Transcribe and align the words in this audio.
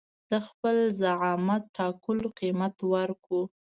د 0.31 0.33
خپل 0.47 0.75
زعامت 1.01 1.63
ټاکلو 1.77 2.27
قيمت 2.39 2.75
ورکړو. 2.93 3.41